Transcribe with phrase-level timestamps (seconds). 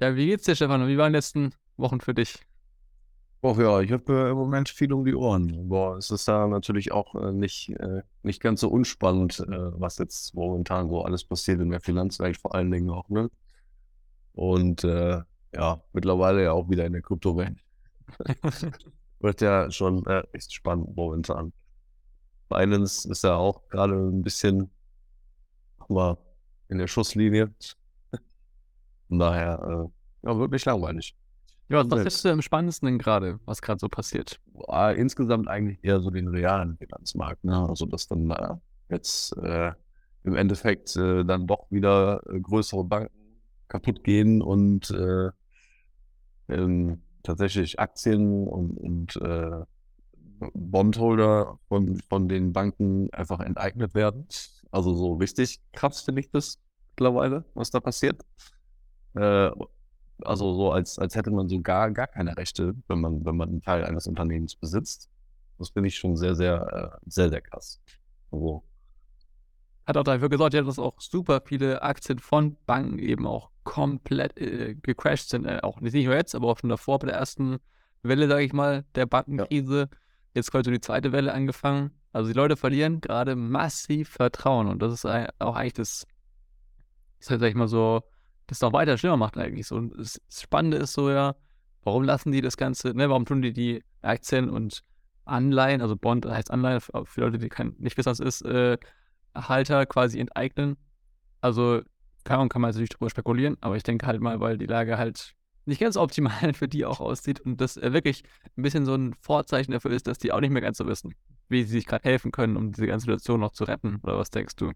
[0.00, 0.86] Ja, wie geht's dir, Stefan?
[0.88, 2.38] Wie waren die letzten Wochen für dich?
[3.44, 5.68] Och ja, ich habe äh, im Moment viel um die Ohren.
[5.68, 9.98] Boah, es ist da natürlich auch äh, nicht, äh, nicht ganz so unspannend, äh, was
[9.98, 13.30] jetzt momentan so alles passiert in der Finanzwelt vor allen Dingen auch, ne?
[14.32, 15.20] Und äh,
[15.52, 17.58] ja, mittlerweile ja auch wieder in der Kryptowelt.
[19.20, 21.52] Wird ja schon äh, echt spannend momentan.
[22.48, 24.70] Binance ist ja auch gerade ein bisschen
[25.88, 26.16] mal
[26.68, 27.52] in der Schusslinie.
[29.12, 31.14] Von daher, äh, ja, wirklich langweilig.
[31.68, 34.40] Ja, was, du am spannendsten gerade, was gerade so passiert?
[34.54, 37.68] Boah, insgesamt eigentlich eher so den realen Finanzmarkt, ne?
[37.68, 38.54] Also dass dann äh,
[38.88, 39.72] jetzt äh,
[40.24, 43.12] im Endeffekt äh, dann doch wieder äh, größere Banken
[43.68, 45.28] kaputt gehen und äh,
[46.48, 49.60] ähm, tatsächlich Aktien und, und äh,
[50.54, 54.26] Bondholder von, von den Banken einfach enteignet werden.
[54.70, 56.58] Also so richtig krass finde ich das
[56.92, 58.22] mittlerweile, was da passiert.
[59.14, 59.50] Äh,
[60.24, 63.48] also so als, als hätte man so gar, gar keine Rechte, wenn man, wenn man
[63.48, 65.08] einen Teil eines Unternehmens besitzt.
[65.58, 67.80] Das finde ich schon sehr, sehr, äh, sehr, sehr krass.
[68.30, 68.64] Also,
[69.86, 74.38] Hat auch dafür gesorgt, ja, dass auch super viele Aktien von Banken eben auch komplett
[74.38, 75.44] äh, gecrashed sind.
[75.44, 77.58] Äh, auch nicht nur jetzt, aber auch schon davor bei der ersten
[78.02, 79.88] Welle, sage ich mal, der Bankenkrise.
[80.34, 81.90] Jetzt kommt so die zweite Welle angefangen.
[82.12, 86.06] Also die Leute verlieren gerade massiv Vertrauen und das ist auch eigentlich das,
[87.20, 88.02] das halt, sag ich mal so,
[88.46, 89.76] das noch weiter schlimmer macht eigentlich so.
[89.76, 91.34] Und das Spannende ist so ja,
[91.82, 94.82] warum lassen die das Ganze, ne, warum tun die die Aktien und
[95.24, 98.76] Anleihen, also Bond heißt Anleihen, für Leute, die kein, nicht wissen, was es ist, äh,
[99.34, 100.76] Halter quasi enteignen.
[101.40, 101.82] Also
[102.24, 105.34] kann kann man natürlich drüber spekulieren, aber ich denke halt mal, weil die Lage halt
[105.64, 108.24] nicht ganz optimal für die auch aussieht und das äh, wirklich
[108.56, 111.14] ein bisschen so ein Vorzeichen dafür ist, dass die auch nicht mehr ganz so wissen,
[111.48, 114.00] wie sie sich gerade helfen können, um diese ganze Situation noch zu retten.
[114.02, 114.72] Oder was denkst du?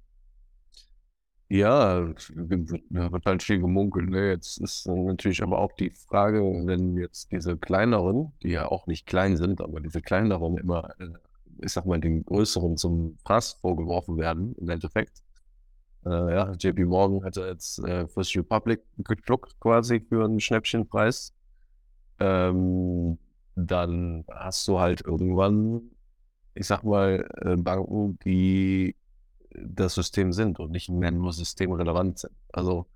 [1.48, 4.10] Ja, wird halt viel gemunkelt.
[4.10, 4.30] Ne?
[4.30, 9.06] Jetzt ist natürlich aber auch die Frage, wenn jetzt diese kleineren, die ja auch nicht
[9.06, 11.08] klein sind, aber diese kleineren immer, äh,
[11.62, 15.22] ich sag mal, den größeren zum Fraß vorgeworfen werden, im Endeffekt.
[16.04, 21.32] Äh, ja, JP Morgan hatte jetzt äh, First Republic geschluckt quasi für einen Schnäppchenpreis.
[22.18, 23.18] Ähm,
[23.54, 25.90] dann hast du halt irgendwann,
[26.54, 28.96] ich sag mal, äh, Banken, die
[29.64, 32.34] das System sind und nicht mehr nur systemrelevant sind.
[32.52, 32.86] Also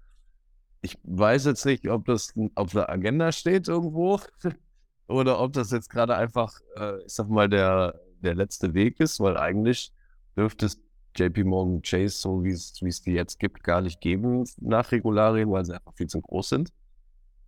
[0.82, 4.20] ich weiß jetzt nicht, ob das auf der Agenda steht irgendwo
[5.08, 9.20] oder ob das jetzt gerade einfach, äh, ich sag mal, der, der letzte Weg ist,
[9.20, 9.92] weil eigentlich
[10.36, 10.80] dürfte es
[11.16, 15.64] JP Morgan Chase, so wie es die jetzt gibt, gar nicht geben nach Regularien, weil
[15.64, 16.72] sie einfach viel zu groß sind.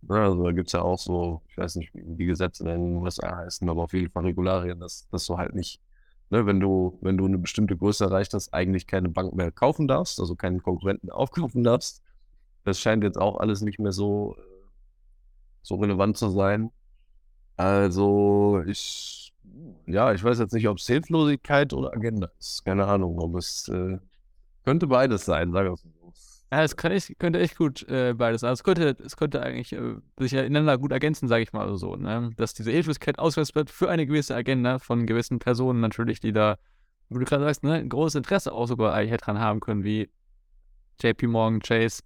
[0.09, 2.95] Also da gibt es ja auch so, ich weiß nicht, wie die Gesetze in den
[2.97, 5.79] USA heißen, aber auf jeden Fall Regularien, dass, dass du halt nicht,
[6.33, 9.87] ne, wenn du, wenn du eine bestimmte Größe erreicht hast, eigentlich keine Bank mehr kaufen
[9.87, 12.01] darfst, also keinen Konkurrenten aufkaufen darfst.
[12.65, 14.41] Das scheint jetzt auch alles nicht mehr so, äh,
[15.61, 16.71] so relevant zu sein.
[17.55, 19.31] Also ich,
[19.85, 22.65] ja, ich weiß jetzt nicht, ob es Hilflosigkeit oder Agenda ist.
[22.65, 23.99] Keine Ahnung, aber es äh,
[24.65, 26.02] könnte beides sein, sag ich mal.
[26.53, 28.53] Ja, es kann echt, könnte echt gut äh, beides sein.
[28.53, 31.95] Es könnte, es könnte eigentlich äh, sich ineinander gut ergänzen, sage ich mal so.
[31.95, 32.29] Ne?
[32.37, 36.59] Dass diese Hilflosigkeit ausgenutzt wird für eine gewisse Agenda von gewissen Personen natürlich, die da,
[37.09, 40.11] wie du gerade sagst, ne, ein großes Interesse auch sogar eigentlich dran haben können, wie
[41.01, 42.03] JP Morgan Chase,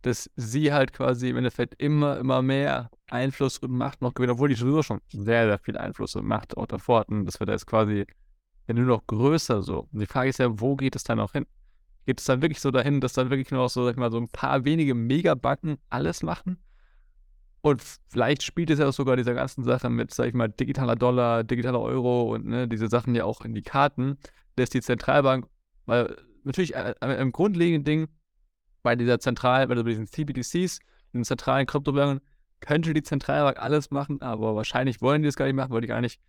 [0.00, 4.48] dass sie halt quasi im Endeffekt immer, immer mehr Einfluss und Macht noch gewinnen, obwohl
[4.48, 7.26] die sowieso schon sehr, sehr viel Einfluss und Macht auch davor hatten.
[7.26, 8.06] Das wird jetzt quasi
[8.68, 9.86] ja nur noch größer so.
[9.92, 11.44] Und die Frage ist ja, wo geht es dann auch hin?
[12.06, 14.10] Geht es dann wirklich so dahin, dass dann wirklich nur noch so, sag ich mal,
[14.10, 16.58] so ein paar wenige Megabanken alles machen?
[17.60, 20.96] Und vielleicht spielt es ja auch sogar dieser ganzen Sache mit, sag ich mal, digitaler
[20.96, 24.18] Dollar, digitaler Euro und ne, diese Sachen ja auch in die Karten,
[24.56, 25.46] dass die Zentralbank,
[25.86, 28.08] weil natürlich äh, im grundlegenden Ding
[28.82, 30.80] bei dieser Zentral, bei diesen CBDCs,
[31.14, 32.20] den zentralen Kryptowährungen,
[32.60, 35.88] könnte die Zentralbank alles machen, aber wahrscheinlich wollen die das gar nicht machen, weil die
[35.88, 36.20] gar nicht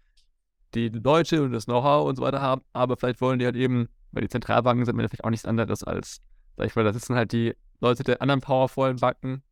[0.76, 3.90] die Leute und das Know-how und so weiter haben, aber vielleicht wollen die halt eben,
[4.14, 6.22] weil die Zentralbanken sind im Endeffekt auch nichts anderes als,
[6.56, 9.44] sag ich mal, da sitzen halt die Leute der anderen powervollen Banken,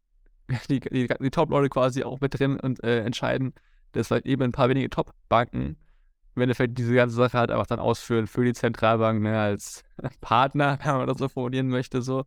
[0.69, 3.53] die, die, die Top-Leute quasi auch mit drin und äh, entscheiden,
[3.91, 5.77] dass vielleicht eben ein paar wenige Top-Banken
[6.35, 9.83] im Endeffekt diese ganze Sache halt einfach dann ausführen für die Zentralbank, ne, als
[10.21, 12.23] Partner, wenn man das so formulieren möchte, so.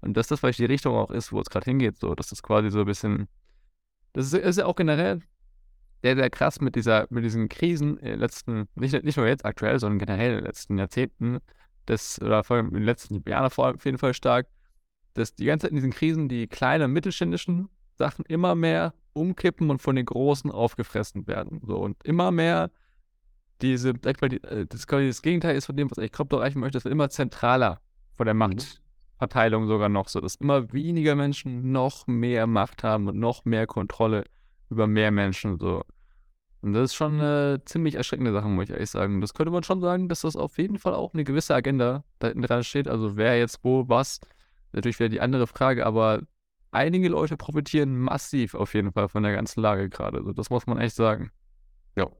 [0.00, 2.42] Und dass das vielleicht die Richtung auch ist, wo es gerade hingeht, so, dass das
[2.42, 3.28] quasi so ein bisschen,
[4.12, 5.20] das ist, ist ja auch generell
[6.02, 9.44] sehr, sehr krass mit dieser, mit diesen Krisen in den letzten, nicht, nicht nur jetzt
[9.44, 11.38] aktuell, sondern generell in den letzten Jahrzehnten,
[11.86, 14.48] das, oder vor allem in den letzten Jahren vor auf jeden Fall stark,
[15.14, 19.80] dass die ganze Zeit in diesen Krisen die kleinen mittelständischen Sachen immer mehr umkippen und
[19.80, 21.62] von den Großen aufgefressen werden.
[21.66, 22.70] So, und immer mehr
[23.62, 26.12] diese, sag ich mal, die, äh, das, quasi das Gegenteil ist von dem, was eigentlich
[26.12, 27.80] Krypto erreichen möchte, das wird immer zentraler
[28.14, 28.82] von der Macht
[29.18, 33.66] Verteilung sogar noch so, dass immer weniger Menschen noch mehr Macht haben und noch mehr
[33.66, 34.24] Kontrolle
[34.68, 35.82] über mehr Menschen so.
[36.66, 39.20] Und das ist schon eine ziemlich erschreckende Sache, muss ich ehrlich sagen.
[39.20, 42.26] Das könnte man schon sagen, dass das auf jeden Fall auch eine gewisse Agenda da
[42.26, 42.88] hinten dran steht.
[42.88, 44.18] Also wer jetzt wo, was,
[44.72, 46.22] natürlich wäre die andere Frage, aber
[46.72, 50.18] einige Leute profitieren massiv auf jeden Fall von der ganzen Lage gerade.
[50.18, 51.30] Also das muss man echt sagen.
[51.94, 52.10] Ja.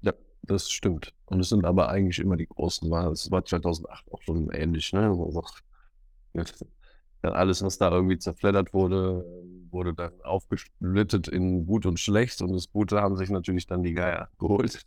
[0.00, 1.12] Ja, das stimmt.
[1.26, 3.12] Und es sind aber eigentlich immer die großen Wahlen.
[3.12, 5.14] Es war 2008 auch schon ähnlich, ne?
[7.20, 9.22] Dann alles, was da irgendwie zerfleddert wurde,
[9.72, 13.94] wurde dann aufgesplittet in gut und schlecht und das Gute haben sich natürlich dann die
[13.94, 14.84] Geier geholt.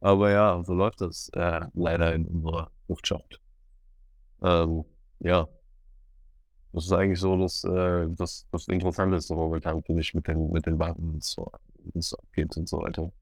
[0.00, 3.40] Aber ja, so läuft das äh, leider in unserer Wirtschaft.
[4.42, 4.84] Ähm,
[5.20, 5.48] ja,
[6.72, 10.66] das ist eigentlich so das, äh, das, das Interessanteste momentan, finde ich, mit den, mit
[10.66, 11.50] den Banken und so,
[11.94, 13.12] so abgeht und so weiter.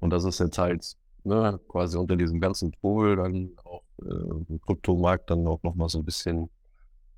[0.00, 4.60] Und das ist jetzt halt ne, quasi unter diesem ganzen Pol dann auch äh, im
[4.60, 6.50] Kryptomarkt dann auch nochmal so ein bisschen,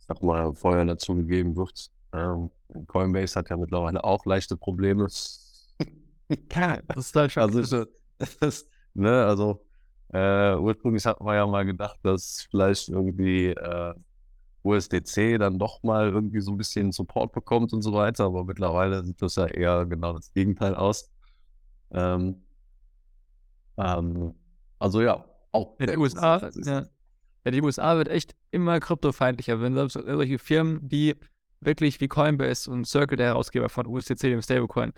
[0.06, 1.90] sag mal, Feuer dazu gegeben wird.
[2.12, 2.50] Ähm,
[2.86, 5.04] Coinbase hat ja mittlerweile auch leichte Probleme.
[6.48, 7.42] das ist halt schon.
[7.42, 7.86] Also,
[8.40, 9.64] das, ne, also
[10.12, 13.94] äh, ursprünglich hat man ja mal gedacht, dass vielleicht irgendwie äh,
[14.62, 19.04] USDC dann doch mal irgendwie so ein bisschen Support bekommt und so weiter, aber mittlerweile
[19.04, 21.10] sieht das ja eher genau das Gegenteil aus.
[21.92, 22.42] Ähm,
[23.78, 24.34] ähm,
[24.78, 26.86] also ja, auch in den USA, ja.
[27.44, 31.16] ja, die USA wird echt immer kryptofeindlicher, wenn solche Firmen, die
[31.60, 34.92] wirklich wie Coinbase und Circle, der Herausgeber von USDC, dem Stablecoin,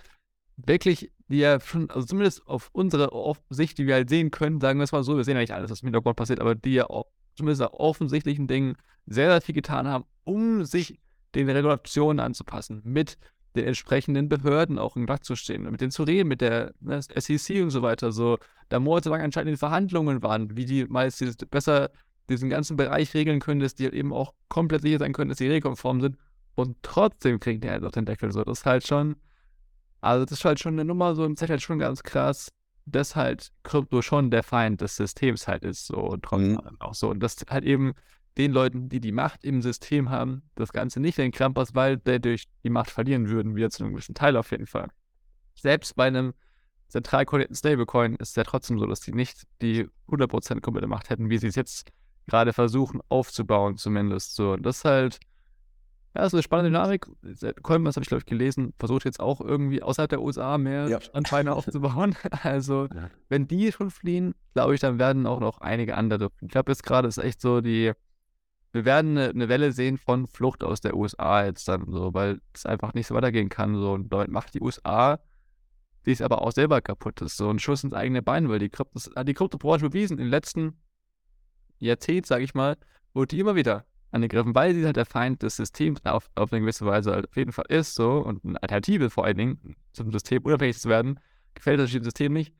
[0.56, 3.10] wirklich, die ja schon, also zumindest auf unsere
[3.50, 5.52] Sicht, die wir halt sehen können, sagen wir es mal so, wir sehen ja nicht
[5.52, 8.76] alles, was im Hintergrund passiert, aber die ja auch zumindest auf offensichtlichen Dingen
[9.06, 11.00] sehr, sehr viel getan haben, um sich
[11.34, 13.18] den Regulationen anzupassen, mit
[13.56, 17.00] den entsprechenden Behörden auch in Kontakt zu stehen, mit denen zu reden, mit der ne,
[17.02, 18.38] SEC und so weiter, so,
[18.68, 21.90] da monatelang anscheinend in Verhandlungen waren, wie die meist besser
[22.28, 25.38] diesen ganzen Bereich regeln können, dass die halt eben auch komplett sicher sein können, dass
[25.38, 26.16] sie regelkonform sind
[26.54, 29.16] und trotzdem kriegen die halt auf den Deckel, so, das ist halt schon,
[30.00, 32.48] also das ist halt schon eine Nummer, so, und das ist halt schon ganz krass,
[32.84, 36.80] dass halt Krypto schon der Feind des Systems halt ist, so, und trotzdem mhm.
[36.80, 37.94] auch so, und das halt eben
[38.38, 42.18] den Leuten, die die Macht im System haben, das Ganze nicht in Krampers, weil der
[42.18, 44.88] durch die Macht verlieren würden, wieder zu einem gewissen Teil auf jeden Fall.
[45.54, 46.32] Selbst bei einem
[46.88, 51.10] zentral kodierten Stablecoin ist es ja trotzdem so, dass die nicht die 100% komplette Macht
[51.10, 51.90] hätten, wie sie es jetzt
[52.26, 54.52] gerade versuchen aufzubauen, zumindest so.
[54.52, 55.20] Und das ist halt,
[56.14, 57.06] ja, so eine spannende Dynamik.
[57.62, 61.00] Coinbase habe ich, glaube ich, gelesen, versucht jetzt auch irgendwie außerhalb der USA mehr ja.
[61.00, 62.14] Standbeine aufzubauen.
[62.42, 63.10] Also, ja.
[63.28, 66.30] wenn die schon fliehen, glaube ich, dann werden auch noch einige andere.
[66.40, 67.92] Ich glaube, jetzt gerade ist echt so die,
[68.72, 72.40] wir werden eine, eine, Welle sehen von Flucht aus der USA jetzt dann so, weil
[72.52, 73.74] es einfach nicht so weitergehen kann.
[73.76, 75.18] So, und damit macht die USA,
[76.04, 77.36] die ist aber auch selber kaputt ist.
[77.36, 80.30] So ein Schuss ins eigene Bein, weil die Krypto, hat die Kryptobranche bewiesen, in den
[80.30, 80.78] letzten
[81.78, 82.76] Jahrzehnt, sage ich mal,
[83.14, 86.60] wurde die immer wieder angegriffen, weil sie halt der Feind des Systems auf, auf eine
[86.60, 90.12] gewisse Weise halt auf jeden Fall ist, so, und eine Alternative vor allen Dingen zum
[90.12, 91.18] System unabhängig zu werden,
[91.54, 92.54] gefällt das System nicht.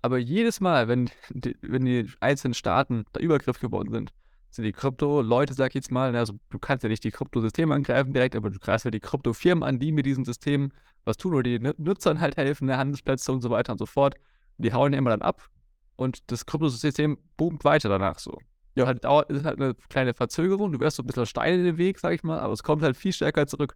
[0.00, 4.12] Aber jedes Mal, wenn die, wenn die einzelnen Staaten da Übergriff geworden sind,
[4.50, 7.74] sind die Krypto-Leute, sag ich jetzt mal, ne, also du kannst ja nicht die Kryptosysteme
[7.74, 10.72] angreifen direkt, aber du greifst ja die Kryptofirmen an, die mit diesem System
[11.04, 14.14] was tun oder die Nutzern halt helfen, ne, Handelsplätze und so weiter und so fort.
[14.56, 15.48] Die hauen ja immer dann ab
[15.96, 18.38] und das Kryptosystem boomt weiter danach so.
[18.78, 21.64] Ja, halt dauert, ist halt eine kleine Verzögerung, du wirst so ein bisschen Steine in
[21.64, 23.74] den Weg, sag ich mal, aber es kommt halt viel stärker zurück.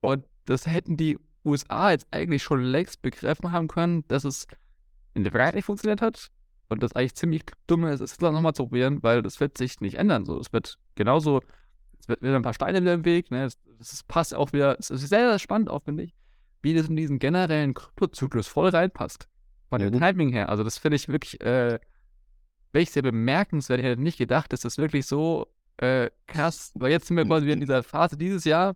[0.00, 4.46] Und das hätten die USA jetzt eigentlich schon längst begriffen haben können, dass es
[5.12, 6.30] in der Vergangenheit nicht funktioniert hat
[6.70, 9.96] und das eigentlich ziemlich dumm ist, es nochmal zu probieren, weil das wird sich nicht
[9.96, 10.24] ändern.
[10.24, 11.42] So, es wird genauso,
[12.00, 13.30] es wird wieder ein paar Steine wieder im Weg.
[13.30, 13.42] Ne?
[13.42, 16.14] Das, das passt auch wieder, es ist sehr, sehr spannend auch, finde ich,
[16.62, 19.28] wie das in diesen generellen Kryptozyklus voll reinpasst.
[19.68, 20.48] Von dem Timing her.
[20.48, 21.78] Also, das finde ich wirklich, äh,
[22.72, 23.80] wirklich sehr bemerkenswert.
[23.80, 25.46] Ich hätte nicht gedacht, dass das wirklich so
[25.78, 28.74] äh, krass, weil jetzt sind wir quasi wieder in dieser Phase dieses Jahr,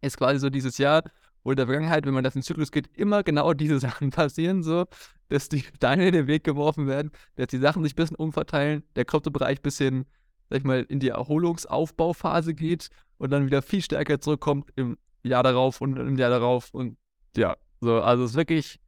[0.00, 1.02] ist quasi so dieses Jahr,
[1.42, 4.62] wo in der Vergangenheit, wenn man das in Zyklus geht, immer genau diese Sachen passieren,
[4.62, 4.86] so,
[5.28, 8.82] dass die Steine in den Weg geworfen werden, dass die Sachen sich ein bisschen umverteilen,
[8.96, 10.06] der Kryptobereich ein bisschen,
[10.50, 12.88] sag ich mal, in die Erholungsaufbauphase geht
[13.18, 16.96] und dann wieder viel stärker zurückkommt im Jahr darauf und im Jahr darauf und
[17.36, 18.78] ja, so, also es ist wirklich,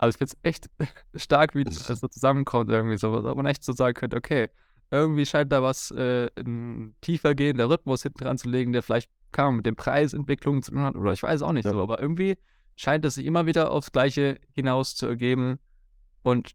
[0.00, 0.70] also ich finde es echt
[1.14, 4.48] stark, wie das so zusammenkommt irgendwie so, dass man echt so sagen könnte, okay,
[4.90, 6.30] irgendwie scheint da was äh,
[7.02, 10.72] tiefer gehen, der Rhythmus hinten dran zu legen, der vielleicht kam mit den Preisentwicklungen zu
[10.72, 11.72] tun hat, oder ich weiß auch nicht ja.
[11.72, 12.36] so, aber irgendwie
[12.76, 15.58] scheint es sich immer wieder aufs Gleiche hinaus zu ergeben
[16.22, 16.52] und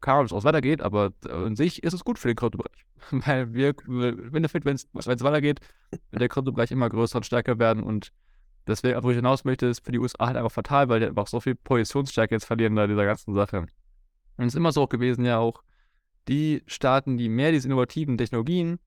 [0.00, 2.86] keine Ahnung, ob es weitergeht, aber an sich ist es gut für den Kryptobereich.
[3.10, 5.60] Weil wir, wenn es weitergeht,
[5.90, 8.12] wird der Kryptobereich immer größer und stärker werden und
[8.66, 11.26] deswegen, wo ich hinaus möchte, ist für die USA halt einfach fatal, weil die einfach
[11.26, 13.66] so viel Positionsstärke jetzt verlieren bei dieser ganzen Sache.
[14.36, 15.62] Und es ist immer so gewesen, ja auch,
[16.28, 18.78] die Staaten, die mehr diese innovativen Technologien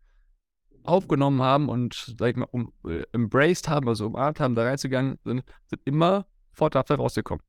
[0.84, 5.18] aufgenommen haben und, sag ich mal, um, äh, embraced haben, also umarmt haben, da reinzugegangen
[5.24, 7.44] sind, sind immer vorteilhaft rausgekommen.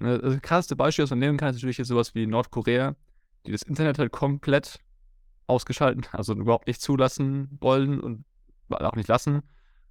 [0.00, 2.96] Ne, das krasseste Beispiel, was man nehmen kann, ist natürlich sowas wie Nordkorea,
[3.46, 4.78] die das Internet halt komplett
[5.46, 8.24] ausgeschalten, also überhaupt nicht zulassen wollen und
[8.68, 9.42] auch nicht lassen.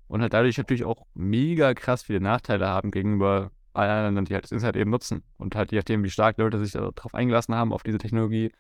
[0.10, 4.44] Und halt dadurch natürlich auch mega krass viele Nachteile haben gegenüber allen anderen, die halt
[4.44, 5.24] das Internet eben nutzen.
[5.38, 8.52] Und halt je nachdem, wie stark Leute sich darauf eingelassen haben, auf diese Technologie,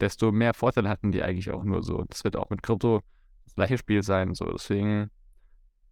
[0.00, 2.04] desto mehr Vorteile hatten die eigentlich auch nur so.
[2.08, 3.02] Das wird auch mit Krypto
[3.44, 4.34] das gleiche Spiel sein.
[4.34, 4.46] So.
[4.46, 5.10] Deswegen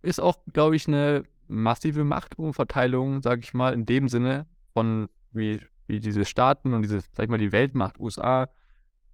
[0.02, 5.60] ist auch, glaube ich, eine massive Machtumverteilung, sage ich mal, in dem Sinne von wie,
[5.86, 8.48] wie diese Staaten und diese, sag ich mal, die Weltmacht USA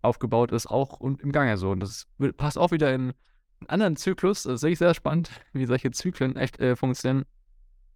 [0.01, 1.71] aufgebaut ist, auch und im Gange so.
[1.71, 3.13] Und das passt auch wieder in
[3.61, 4.45] einen anderen Zyklus.
[4.45, 7.25] Das ist wirklich sehr spannend, wie solche Zyklen echt äh, funktionieren.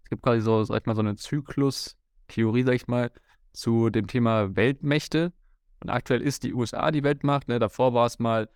[0.03, 3.11] Es gibt quasi so, sag ich mal, so eine Zyklus-Theorie, sag ich mal,
[3.53, 5.33] zu dem Thema Weltmächte.
[5.81, 7.47] Und aktuell ist die USA die Weltmacht.
[7.47, 7.59] Ne?
[7.59, 8.49] Davor war es mal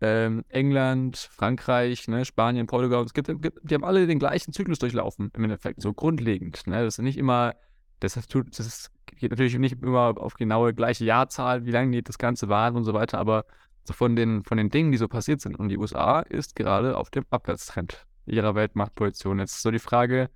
[0.00, 2.24] ähm, England, Frankreich, ne?
[2.24, 3.04] Spanien, Portugal.
[3.04, 6.66] Es gibt, gibt, die haben alle den gleichen Zyklus durchlaufen, im Endeffekt, so grundlegend.
[6.66, 6.84] Ne?
[6.84, 7.54] Das ist nicht immer,
[8.00, 12.48] das, tut, das geht natürlich nicht immer auf genaue gleiche Jahrzahl, wie lange das Ganze
[12.48, 13.46] waren und so weiter, aber
[13.92, 15.56] von den, von den Dingen, die so passiert sind.
[15.56, 19.38] Und die USA ist gerade auf dem Abwärtstrend ihrer Weltmachtposition.
[19.38, 20.30] Jetzt ist so die Frage,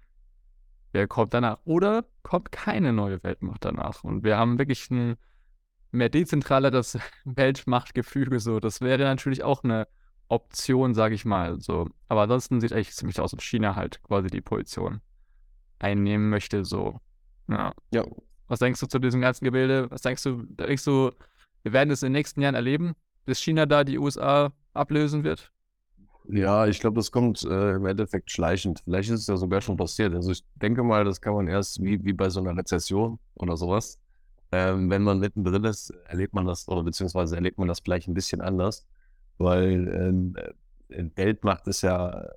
[0.93, 1.59] wer kommt danach?
[1.65, 4.05] Oder kommt keine neue Weltmacht danach?
[4.05, 5.17] Und wir haben wirklich ein
[5.93, 8.41] mehr dezentraleres Weltmachtgefüge.
[8.41, 9.89] So, das wäre natürlich auch eine
[10.29, 11.61] Option, sage ich mal.
[11.61, 15.01] So, aber ansonsten sieht eigentlich ziemlich aus, ob China halt quasi die Position
[15.79, 16.65] einnehmen möchte.
[16.65, 17.01] So,
[17.49, 17.73] ja.
[17.93, 18.05] ja.
[18.47, 19.91] Was denkst du zu diesem ganzen Gebilde?
[19.91, 20.43] Was denkst du?
[20.43, 21.11] Denkst du,
[21.63, 22.95] wir werden es in den nächsten Jahren erleben?
[23.31, 25.53] Bis China da die USA ablösen wird?
[26.29, 28.81] Ja, ich glaube, das kommt äh, im Endeffekt schleichend.
[28.81, 30.13] Vielleicht ist es ja sogar schon passiert.
[30.17, 33.57] Also ich denke mal, das kann man erst wie, wie bei so einer Rezession oder
[33.57, 34.01] sowas.
[34.51, 38.15] Ähm, wenn man mittendrin ist, erlebt man das, oder beziehungsweise erlebt man das vielleicht ein
[38.15, 38.85] bisschen anders,
[39.39, 40.35] weil ähm,
[40.89, 42.31] äh, Geld macht es ja,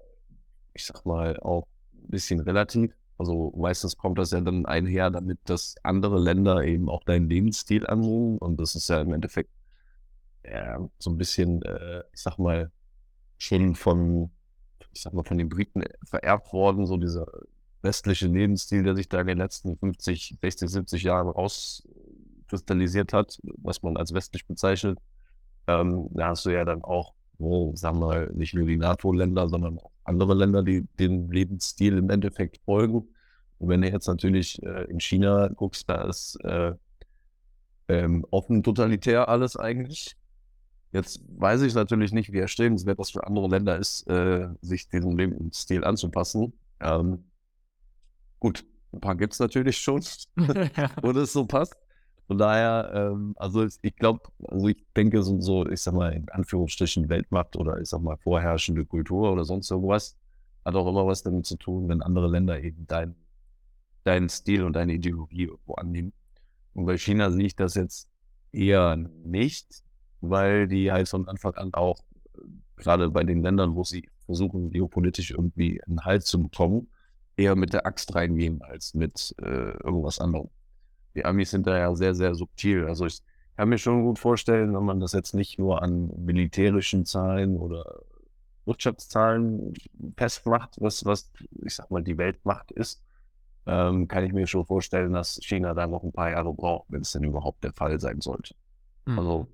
[0.75, 2.93] ich sag mal, auch ein bisschen relativ.
[3.17, 7.87] Also meistens kommt das ja dann einher damit, dass andere Länder eben auch deinen Lebensstil
[7.87, 8.37] annehmen.
[8.37, 9.49] Und das ist ja im Endeffekt
[10.45, 12.71] ja, so ein bisschen, äh, ich sag mal,
[13.37, 14.31] schon von,
[14.93, 17.27] ich sag mal, von den Briten vererbt worden, so dieser
[17.81, 23.81] westliche Lebensstil, der sich da in den letzten 50, 60, 70 Jahren rauskristallisiert hat, was
[23.83, 24.99] man als westlich bezeichnet.
[25.67, 29.49] Ähm, da hast du ja dann auch, oh, sagen wir mal, nicht nur die NATO-Länder,
[29.49, 33.07] sondern auch andere Länder, die dem Lebensstil im Endeffekt folgen.
[33.59, 36.73] Und wenn du jetzt natürlich äh, in China guckst, da ist äh,
[37.87, 40.15] ähm, offen totalitär alles eigentlich.
[40.93, 45.17] Jetzt weiß ich natürlich nicht, wie erstrebenswert das für andere Länder ist, äh, sich diesem
[45.17, 46.53] Lebensstil anzupassen.
[46.79, 47.25] Ähm,
[48.39, 50.03] gut, ein paar gibt es natürlich schon,
[51.01, 51.75] wo das so passt.
[52.27, 56.29] Von daher, ähm, also ich glaube, also ich denke, so, so, ich sag mal, in
[56.29, 60.15] Anführungsstrichen Weltmacht oder ich sag mal vorherrschende Kultur oder sonst irgendwas,
[60.63, 63.15] hat auch immer was damit zu tun, wenn andere Länder eben deinen
[64.03, 66.13] dein Stil und deine Ideologie irgendwo annehmen.
[66.73, 68.09] Und bei China sehe ich das jetzt
[68.51, 69.83] eher nicht
[70.29, 71.99] weil die halt von Anfang an auch,
[72.77, 76.87] gerade bei den Ländern, wo sie versuchen, geopolitisch irgendwie einen Halt zu bekommen,
[77.35, 80.49] eher mit der Axt reingehen als mit äh, irgendwas anderem.
[81.15, 82.85] Die Amis sind da ja sehr, sehr subtil.
[82.85, 83.21] Also ich
[83.55, 88.01] kann mir schon gut vorstellen, wenn man das jetzt nicht nur an militärischen Zahlen oder
[88.65, 89.73] Wirtschaftszahlen
[90.17, 91.31] festmacht, was, was,
[91.63, 93.03] ich sag mal, die Weltmacht ist,
[93.65, 97.01] ähm, kann ich mir schon vorstellen, dass China da noch ein paar Jahre braucht, wenn
[97.01, 98.55] es denn überhaupt der Fall sein sollte.
[99.05, 99.19] Mhm.
[99.19, 99.47] Also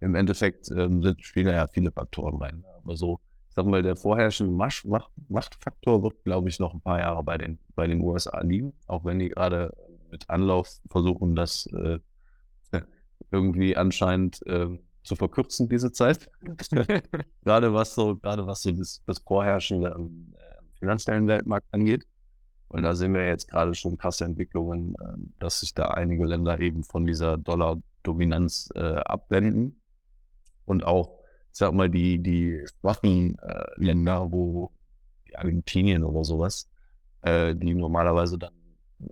[0.00, 2.64] im Endeffekt ähm, sind, spielen ja viele Faktoren rein.
[2.82, 6.80] Aber so, ich sag mal, der vorherrschende Macht, Macht, Machtfaktor wird, glaube ich, noch ein
[6.80, 9.72] paar Jahre bei den, bei den USA liegen, auch wenn die gerade
[10.10, 11.98] mit Anlauf versuchen, das äh,
[13.30, 16.30] irgendwie anscheinend äh, zu verkürzen, diese Zeit.
[17.42, 20.34] gerade was so, gerade was so das, das vorherrschende ähm,
[20.78, 22.06] finanziellen Weltmarkt angeht.
[22.68, 26.60] Und da sehen wir jetzt gerade schon krasse Entwicklungen, äh, dass sich da einige Länder
[26.60, 29.77] eben von dieser Dollar-Dominanz äh, abwenden
[30.68, 31.18] und auch,
[31.52, 34.70] ich sag mal, die, die schwachen äh, Länder, wo
[35.34, 36.68] Argentinien oder sowas,
[37.22, 38.52] äh, die normalerweise dann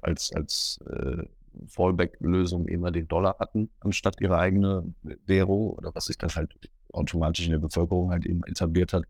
[0.03, 1.25] als, als äh,
[1.69, 4.95] Fallback-Lösung immer den Dollar hatten, anstatt ihre eigene
[5.27, 6.55] Währung oder was sich dann halt
[6.93, 9.05] automatisch in der Bevölkerung halt eben etabliert hat,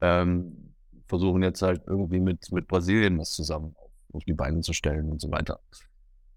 [0.00, 0.74] ähm,
[1.06, 3.74] versuchen jetzt halt irgendwie mit, mit Brasilien was zusammen
[4.12, 5.60] auf die Beine zu stellen und so weiter.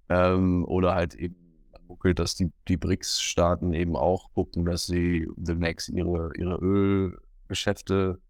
[0.10, 1.49] Ähm, oder halt eben
[1.89, 8.22] munkelt, dass die, die BRICS-Staaten eben auch gucken, dass sie demnächst ihre, ihre Ölgeschäfte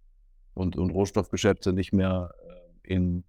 [0.55, 2.33] und, und Rohstoffgeschäfte nicht mehr
[2.83, 3.23] äh, in,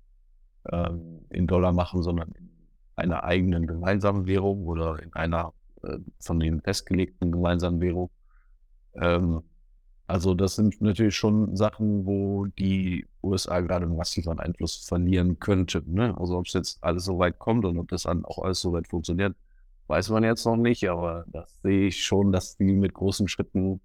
[0.70, 2.50] ähm, in Dollar machen, sondern in
[2.96, 8.10] einer eigenen gemeinsamen Währung oder in einer äh, von den festgelegten gemeinsamen Währung.
[8.94, 9.42] Ähm,
[10.06, 15.82] Also das sind natürlich schon Sachen, wo die USA gerade massiv an Einfluss verlieren könnte.
[15.86, 16.16] Ne?
[16.18, 18.72] Also ob es jetzt alles so weit kommt und ob das dann auch alles so
[18.72, 19.36] weit funktioniert,
[19.90, 20.88] weiß man jetzt noch nicht.
[20.88, 23.80] Aber das sehe ich schon, dass die mit großen Schritten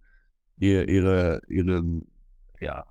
[0.58, 2.08] ihre, ihre, ihren,
[2.62, 2.86] ja,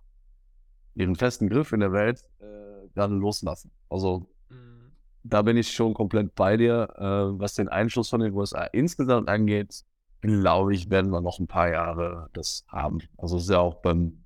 [0.94, 3.70] ihren festen Griff in der Welt äh, gerade loslassen.
[3.88, 4.92] Also mhm.
[5.22, 6.88] da bin ich schon komplett bei dir.
[6.96, 9.84] Äh, was den Einfluss von den USA insgesamt angeht,
[10.20, 12.98] glaube ich, werden wir noch ein paar Jahre das haben.
[13.16, 14.24] Also es ist ja auch beim,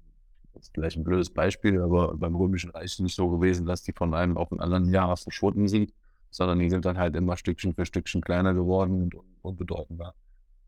[0.54, 3.92] das ist vielleicht ein blödes Beispiel, aber beim Römischen Reich nicht so gewesen, dass die
[3.92, 5.92] von einem auf den anderen Jahr verschwunden sind,
[6.30, 10.14] sondern die sind dann halt immer Stückchen für Stückchen kleiner geworden und unbedeutender,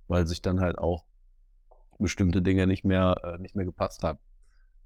[0.09, 1.05] weil sich dann halt auch
[1.99, 4.19] bestimmte Dinge nicht mehr, äh, nicht mehr gepasst haben.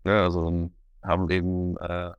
[0.04, 0.70] Ja, also
[1.02, 2.12] haben eben äh,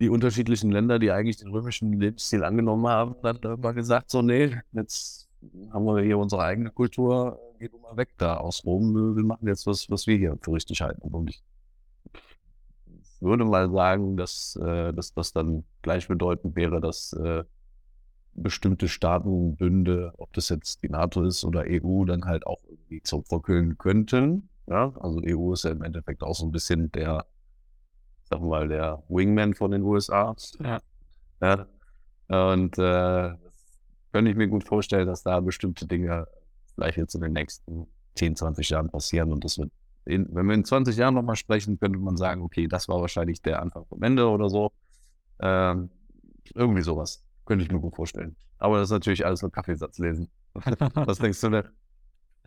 [0.00, 4.56] die unterschiedlichen Länder, die eigentlich den römischen Lebensstil angenommen haben, dann immer gesagt, so, nee,
[4.72, 5.28] jetzt
[5.72, 9.16] haben wir hier unsere eigene Kultur, geht mal weg da aus Rom.
[9.16, 11.08] Wir machen jetzt was, was wir hier für richtig halten.
[11.12, 11.42] Und ich
[13.20, 17.44] würde mal sagen, dass, äh, dass das dann gleichbedeutend wäre, dass äh,
[18.34, 23.78] bestimmte Staatenbünde, ob das jetzt die NATO ist oder EU, dann halt auch irgendwie zurückverkühlen
[23.78, 24.48] könnten.
[24.66, 27.26] Ja, also EU ist ja im Endeffekt auch so ein bisschen der,
[28.24, 30.36] sagen wir mal, der Wingman von den USA.
[30.60, 30.78] Ja.
[31.40, 31.66] ja.
[32.52, 33.34] Und äh,
[34.12, 36.26] könnte ich mir gut vorstellen, dass da bestimmte Dinge
[36.74, 39.32] vielleicht jetzt in den nächsten 10, 20 Jahren passieren.
[39.32, 39.72] Und das wird,
[40.08, 43.42] in, wenn wir in 20 Jahren nochmal sprechen, könnte man sagen, okay, das war wahrscheinlich
[43.42, 44.72] der Anfang vom Ende oder so.
[45.40, 45.90] Ähm,
[46.54, 47.24] irgendwie sowas.
[47.44, 48.36] Könnte ich mir gut vorstellen.
[48.58, 50.28] Aber das ist natürlich alles nur Kaffeesatz lesen.
[50.54, 51.68] Was denkst du denn?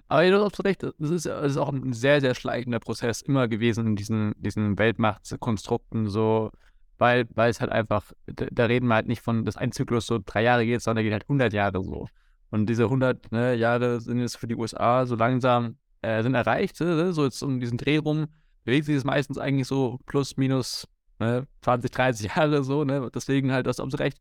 [0.08, 3.48] Aber du hast recht, das ist, das ist auch ein sehr, sehr schleichender Prozess immer
[3.48, 6.10] gewesen in diesen, diesen Weltmachtskonstrukten.
[6.10, 6.52] So,
[6.98, 10.20] weil, weil es halt einfach, da reden wir halt nicht von, dass ein Zyklus so
[10.24, 12.08] drei Jahre geht, sondern der geht halt 100 Jahre so.
[12.50, 16.80] Und diese 100 ne, Jahre sind jetzt für die USA so langsam, äh, sind erreicht,
[16.80, 18.28] ne, so jetzt um diesen Dreh rum,
[18.64, 20.88] bewegt sich das meistens eigentlich so plus, minus
[21.20, 24.20] ne, 20, 30 Jahre so, ne, deswegen halt, das haben sie recht.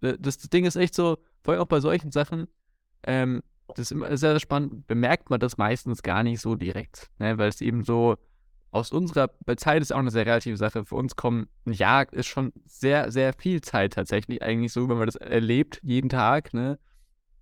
[0.00, 2.48] Das, das Ding ist echt so, vor allem auch bei solchen Sachen,
[3.04, 7.10] ähm, das ist immer sehr, sehr spannend, bemerkt man das meistens gar nicht so direkt,
[7.18, 8.16] ne, weil es eben so,
[8.72, 10.84] aus unserer Zeit ist auch eine sehr relative Sache.
[10.84, 14.42] Für uns kommen ein Jahr ist schon sehr, sehr viel Zeit tatsächlich.
[14.42, 16.78] Eigentlich so, wenn man das erlebt, jeden Tag, ne?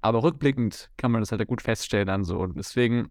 [0.00, 2.38] Aber rückblickend kann man das halt gut feststellen dann so.
[2.38, 3.10] Und deswegen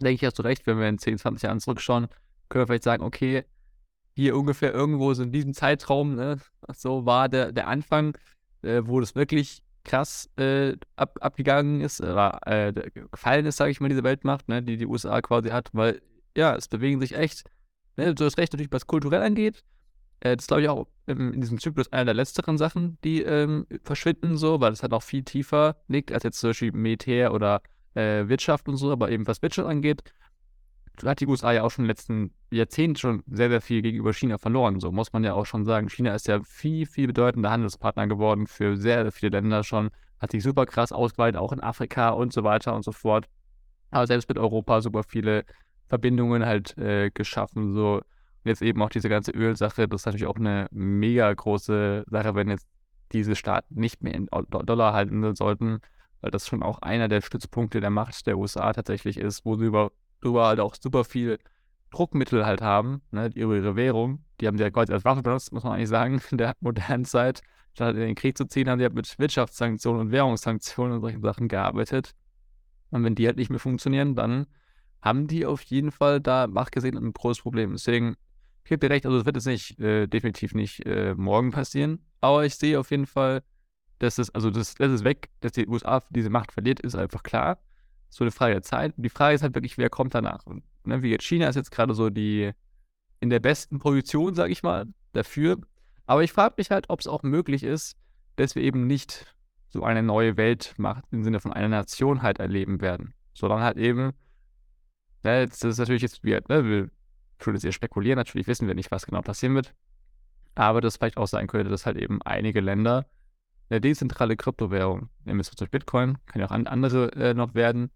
[0.00, 2.08] denke ich, hast du recht, wenn wir in 10, 20 Jahren zurückschauen,
[2.48, 3.44] können wir vielleicht sagen, okay,
[4.14, 6.38] hier ungefähr irgendwo so in diesem Zeitraum, ne,
[6.74, 8.16] so war der, der Anfang,
[8.62, 12.72] äh, wo das wirklich krass äh, ab, abgegangen ist, äh, äh
[13.10, 16.00] gefallen ist, sage ich mal, diese Weltmacht, ne, die die USA quasi hat, weil
[16.36, 17.44] ja, es bewegen sich echt,
[17.96, 19.64] ne, du hast recht, natürlich, was kulturell angeht.
[20.20, 24.36] Äh, das glaube ich auch in diesem Zyklus einer der letzteren Sachen, die ähm, verschwinden
[24.36, 27.60] so, weil es halt auch viel tiefer liegt als jetzt zum Beispiel Militär oder
[27.94, 30.02] äh, Wirtschaft und so, aber eben was Wirtschaft angeht,
[31.04, 34.12] hat die USA ja auch schon in den letzten Jahrzehnten schon sehr, sehr viel gegenüber
[34.12, 34.78] China verloren.
[34.80, 35.88] So muss man ja auch schon sagen.
[35.88, 39.90] China ist ja viel, viel bedeutender Handelspartner geworden für sehr, sehr viele Länder schon.
[40.18, 43.26] Hat sich super krass ausgeweitet, auch in Afrika und so weiter und so fort.
[43.90, 45.44] Aber selbst mit Europa super viele
[45.88, 47.74] Verbindungen halt äh, geschaffen.
[47.74, 47.96] So.
[47.96, 52.34] Und jetzt eben auch diese ganze Ölsache, das ist natürlich auch eine mega große Sache,
[52.34, 52.66] wenn jetzt
[53.12, 55.80] diese Staaten nicht mehr in Dollar halten sollten,
[56.22, 59.66] weil das schon auch einer der Stützpunkte der Macht der USA tatsächlich ist, wo sie
[59.66, 61.38] über, über halt auch super viel
[61.90, 64.24] Druckmittel halt haben, ne, über ihre Währung.
[64.40, 67.04] Die haben sie ja quasi als Waffe benutzt, muss man eigentlich sagen, in der modernen
[67.04, 67.42] Zeit.
[67.74, 71.22] Statt in den Krieg zu ziehen, haben sie halt mit Wirtschaftssanktionen und Währungssanktionen und solchen
[71.22, 72.12] Sachen gearbeitet.
[72.90, 74.46] Und wenn die halt nicht mehr funktionieren, dann
[75.00, 77.72] haben die auf jeden Fall da nachgesehen ein großes Problem.
[77.72, 78.14] Deswegen,
[78.62, 82.04] ich gebe dir recht, also das wird jetzt nicht, äh, definitiv nicht äh, morgen passieren,
[82.20, 83.42] aber ich sehe auf jeden Fall,
[84.02, 87.22] dass es, also das, das ist weg, dass die USA diese Macht verliert, ist einfach
[87.22, 87.58] klar.
[88.08, 88.96] So eine Frage der Zeit.
[88.96, 90.44] Und die Frage ist halt wirklich, wer kommt danach?
[90.44, 92.52] Und, ne, wie jetzt China ist jetzt gerade so die
[93.20, 95.58] in der besten Position, sage ich mal, dafür.
[96.06, 97.96] Aber ich frage mich halt, ob es auch möglich ist,
[98.36, 99.34] dass wir eben nicht
[99.70, 103.14] so eine neue Weltmacht im Sinne von einer Nation halt erleben werden.
[103.32, 104.12] Sondern halt eben
[105.24, 106.90] Ne, das ist natürlich jetzt, wir, ne, wir
[107.38, 109.72] können jetzt eher spekulieren, natürlich wissen wir nicht, was genau passieren wird.
[110.54, 113.06] Aber das vielleicht auch sein könnte, dass halt eben einige Länder
[113.70, 117.90] eine dezentrale Kryptowährung, wir zum Beispiel Bitcoin, kann ja auch andere äh, noch werden,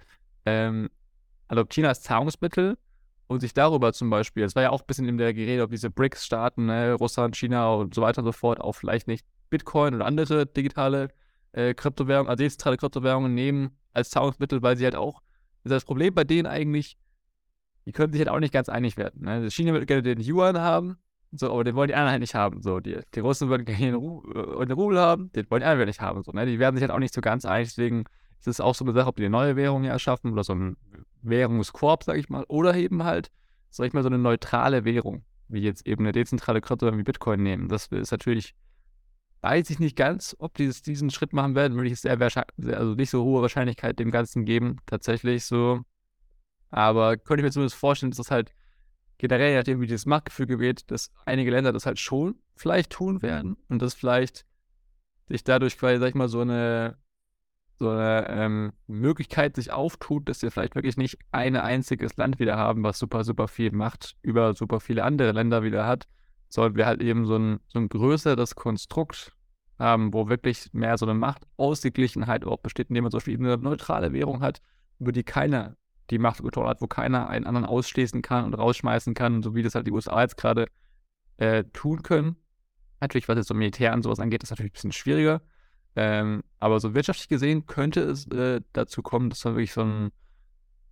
[0.44, 0.88] ähm,
[1.48, 2.78] adoptieren als Zahlungsmittel
[3.26, 5.70] und sich darüber zum Beispiel, es war ja auch ein bisschen in der Gerede, ob
[5.70, 9.94] diese BRICS-Staaten, ne, Russland, China und so weiter und so fort, auch vielleicht nicht Bitcoin
[9.94, 11.08] oder andere digitale
[11.52, 15.22] äh, Kryptowährungen, also dezentrale Kryptowährungen nehmen als Zahlungsmittel, weil sie halt auch,
[15.64, 16.96] das Problem bei denen eigentlich,
[17.86, 19.24] die können sich halt auch nicht ganz einig werden.
[19.24, 19.50] Ne?
[19.50, 20.96] China würde gerne den Yuan haben,
[21.32, 22.62] so, aber den wollen die anderen halt nicht haben.
[22.62, 26.00] So, die, die Russen würden gerne äh, den Rubel haben, den wollen die anderen nicht
[26.00, 26.22] haben.
[26.22, 26.46] So, ne?
[26.46, 28.04] Die werden sich halt auch nicht so ganz einig, deswegen
[28.38, 30.54] ist es auch so eine Sache, ob die eine neue Währung hier erschaffen oder so
[30.54, 30.76] ein
[31.22, 33.30] Währungskorb, sag ich mal, oder eben halt
[33.76, 37.42] sag ich mal, so eine neutrale Währung, wie jetzt eben eine dezentrale Krypto wie Bitcoin
[37.42, 37.68] nehmen.
[37.68, 38.54] Das ist natürlich,
[39.42, 42.94] weiß ich nicht ganz, ob die diesen Schritt machen werden, würde ich sehr wahrscheinlich, also
[42.94, 45.82] nicht so hohe Wahrscheinlichkeit dem Ganzen geben, tatsächlich so.
[46.70, 48.52] Aber könnte ich mir zumindest vorstellen, dass das halt
[49.18, 53.56] generell, nachdem wie dieses Machtgefüge wird, dass einige Länder das halt schon vielleicht tun werden
[53.68, 54.46] und dass vielleicht
[55.28, 56.96] sich dadurch quasi, sag ich mal, so eine
[57.78, 62.56] so eine ähm, Möglichkeit sich auftut, dass wir vielleicht wirklich nicht ein einziges Land wieder
[62.56, 66.06] haben, was super, super viel Macht über super viele andere Länder wieder hat,
[66.48, 69.32] sondern wir halt eben so ein, so ein größeres Konstrukt
[69.78, 74.12] haben, wo wirklich mehr so eine Machtausgeglichenheit auch besteht, indem man zum Beispiel eine neutrale
[74.14, 74.62] Währung hat,
[74.98, 75.76] über die keiner
[76.10, 79.62] die Macht Machtkontrolle hat, wo keiner einen anderen ausschließen kann und rausschmeißen kann, so wie
[79.62, 80.66] das halt die USA jetzt gerade
[81.36, 82.36] äh, tun können.
[83.00, 85.42] Natürlich, was jetzt so Militär und sowas angeht, ist natürlich ein bisschen schwieriger.
[85.96, 90.12] Ähm, aber so wirtschaftlich gesehen könnte es äh, dazu kommen, dass man wirklich so, ein,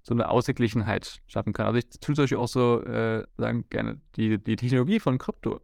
[0.02, 1.66] so eine Ausgeglichenheit schaffen kann.
[1.66, 5.60] Also ich tue zum Beispiel auch so äh, sagen gerne, die, die Technologie von Krypto,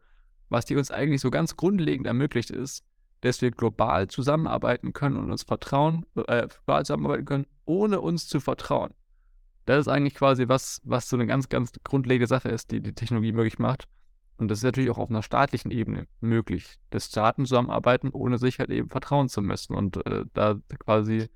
[0.51, 2.85] was die uns eigentlich so ganz grundlegend ermöglicht ist,
[3.23, 8.41] dass wir global zusammenarbeiten können und uns vertrauen, äh, global zusammenarbeiten können, ohne uns zu
[8.41, 8.93] vertrauen.
[9.67, 12.95] Das ist eigentlich quasi was, was so eine ganz, ganz grundlegende Sache ist, die die
[12.95, 13.87] Technologie möglich macht.
[14.39, 18.59] Und das ist natürlich auch auf einer staatlichen Ebene möglich, dass Staaten zusammenarbeiten, ohne sich
[18.59, 21.29] halt eben vertrauen zu müssen und äh, da quasi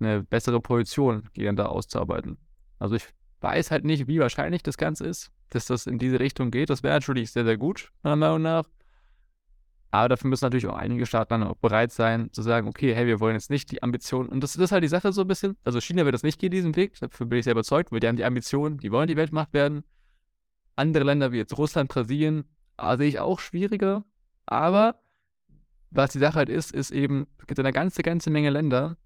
[0.00, 2.36] eine bessere Position gegeneinander auszuarbeiten.
[2.78, 3.06] Also ich
[3.40, 6.70] weiß halt nicht, wie wahrscheinlich das Ganze ist, dass das in diese Richtung geht.
[6.70, 8.64] Das wäre natürlich sehr, sehr gut, meiner Meinung nach.
[9.90, 13.06] Aber dafür müssen natürlich auch einige Staaten dann auch bereit sein, zu sagen, okay, hey,
[13.06, 14.28] wir wollen jetzt nicht die Ambitionen.
[14.28, 15.56] Und das, das ist halt die Sache so ein bisschen.
[15.64, 16.98] Also China wird das nicht gehen, diesen Weg.
[17.00, 19.84] Dafür bin ich sehr überzeugt, weil die haben die Ambitionen, die wollen die Weltmacht werden.
[20.76, 22.44] Andere Länder wie jetzt Russland, Brasilien,
[22.76, 24.04] ah, sehe ich auch schwieriger.
[24.44, 25.00] Aber
[25.90, 28.98] was die Sache halt ist, ist eben, es gibt eine ganze, ganze Menge Länder,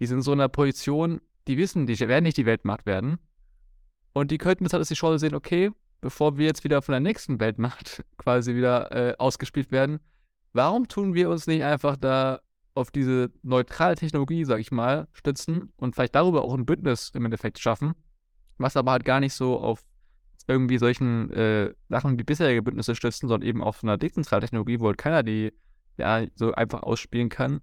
[0.00, 3.18] die sind in so einer Position, die wissen, die werden nicht die Weltmacht werden.
[4.12, 7.00] Und die könnten jetzt halt die Chance sehen, okay, bevor wir jetzt wieder von der
[7.00, 10.00] nächsten Weltmacht quasi wieder äh, ausgespielt werden,
[10.56, 12.40] warum tun wir uns nicht einfach da
[12.74, 17.24] auf diese neutrale Technologie, sag ich mal, stützen und vielleicht darüber auch ein Bündnis im
[17.24, 17.94] Endeffekt schaffen,
[18.58, 19.82] was aber halt gar nicht so auf
[20.48, 24.86] irgendwie solchen äh, Sachen wie bisherige Bündnisse stützen, sondern eben auf einer dezentralen Technologie, wo
[24.86, 25.52] halt keiner die
[25.98, 27.60] ja so einfach ausspielen kann.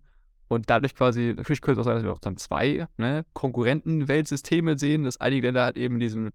[0.47, 4.77] Und dadurch quasi, natürlich könnte es auch sein, dass wir auch dann zwei ne, Konkurrenten-Weltsysteme
[4.77, 6.31] sehen, dass einige Länder halt eben in diesem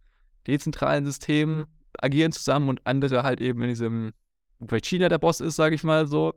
[0.47, 1.67] dezentralen System
[2.01, 4.13] agieren zusammen und andere halt eben in diesem,
[4.67, 6.35] vielleicht China der Boss ist, sage ich mal so.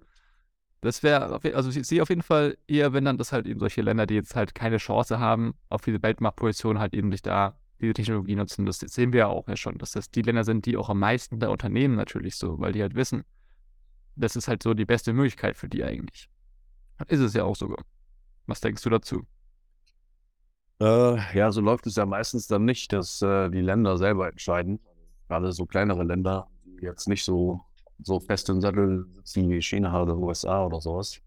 [0.81, 3.81] Das wäre, also ich sehe auf jeden Fall eher, wenn dann das halt eben solche
[3.81, 7.93] Länder, die jetzt halt keine Chance haben, auf diese Weltmachtposition halt eben sich da diese
[7.93, 8.65] Technologie nutzen.
[8.65, 10.99] Das sehen wir ja auch ja schon, dass das die Länder sind, die auch am
[10.99, 13.23] meisten der Unternehmen natürlich so, weil die halt wissen,
[14.15, 16.29] das ist halt so die beste Möglichkeit für die eigentlich.
[17.07, 17.83] Ist es ja auch sogar.
[18.47, 19.25] Was denkst du dazu?
[20.79, 24.79] Äh, ja, so läuft es ja meistens dann nicht, dass äh, die Länder selber entscheiden.
[25.27, 27.61] Gerade so kleinere Länder, die jetzt nicht so,
[28.03, 31.21] so fest im Sattel sitzen wie China oder USA oder sowas.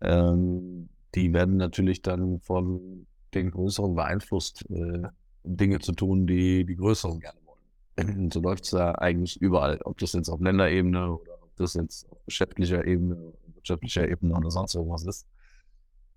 [0.00, 4.68] Ähm, die werden natürlich dann von den Größeren beeinflusst.
[4.70, 5.08] Äh,
[5.46, 8.18] Dinge zu tun, die die Größeren gerne wollen.
[8.18, 11.74] Und so läuft es ja eigentlich überall, ob das jetzt auf Länderebene oder ob das
[11.74, 15.26] jetzt auf geschäftlicher Ebene, wirtschaftlicher Ebene oder sonst irgendwas ist.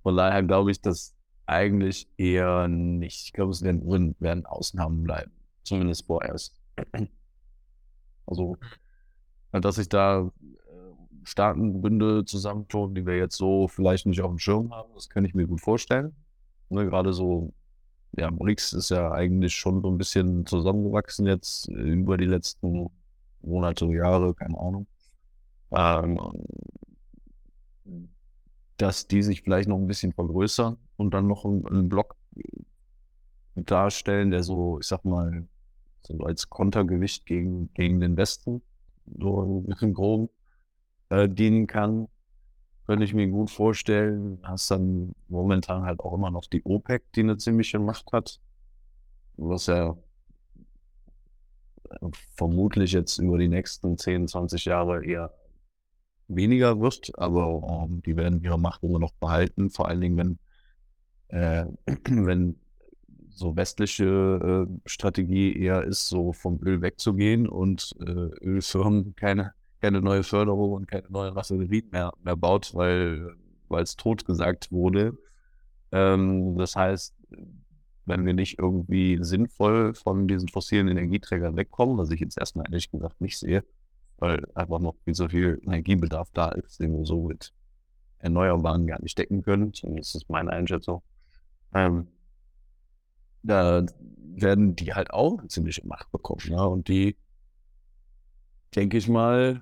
[0.02, 3.26] Von daher glaube ich, dass eigentlich eher nicht.
[3.26, 5.32] Ich glaube, es werden, werden Ausnahmen bleiben.
[5.64, 6.56] Zumindest vorerst.
[8.26, 8.58] Also,
[9.52, 10.30] dass sich da äh,
[11.24, 15.34] Staatenbünde zusammentun, die wir jetzt so vielleicht nicht auf dem Schirm haben, das kann ich
[15.34, 16.16] mir gut vorstellen.
[16.70, 17.54] Ne, gerade so
[18.18, 22.90] ja, BRICS ist ja eigentlich schon so ein bisschen zusammengewachsen jetzt über die letzten
[23.42, 24.88] Monate, Jahre, keine Ahnung.
[25.72, 26.20] Ähm,
[28.78, 32.16] dass die sich vielleicht noch ein bisschen vergrößern und dann noch einen Block
[33.56, 35.48] darstellen, der so, ich sag mal,
[36.02, 38.62] so als Kontergewicht gegen, gegen den Westen
[39.18, 40.32] so ein bisschen grob
[41.10, 42.08] äh, dienen kann.
[42.86, 44.40] Könnte ich mir gut vorstellen.
[44.44, 48.40] Hast dann momentan halt auch immer noch die OPEC, die eine ziemliche Macht hat.
[49.38, 49.96] Was ja
[51.90, 55.34] äh, vermutlich jetzt über die nächsten 10, 20 Jahre eher
[56.28, 60.40] weniger wird, aber ähm, die werden ihre Macht immer noch behalten, vor allen Dingen, wenn,
[61.30, 61.66] äh,
[62.10, 62.60] wenn
[63.40, 70.02] so westliche äh, Strategie eher ist, so vom Öl wegzugehen und äh, Ölfirmen keine keine
[70.02, 73.36] neue Förderung und keine neue Raffinerie mehr, mehr baut, weil
[73.70, 75.18] es tot gesagt wurde.
[75.92, 77.16] Ähm, das heißt,
[78.06, 82.92] wenn wir nicht irgendwie sinnvoll von diesen fossilen Energieträgern wegkommen, was ich jetzt erstmal ehrlich
[82.92, 83.64] gesagt nicht sehe,
[84.18, 87.54] weil einfach noch viel so viel Energiebedarf da ist, den wir so mit
[88.18, 89.74] Erneuerbaren gar nicht decken können.
[89.74, 91.02] Zumindest ist meine Einschätzung.
[91.74, 92.08] Ähm,
[93.44, 93.86] da
[94.42, 96.42] werden die halt auch eine ziemliche Macht bekommen.
[96.46, 96.64] Ja?
[96.64, 97.16] Und die
[98.76, 99.62] denke ich mal,